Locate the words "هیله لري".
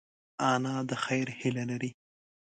1.39-1.91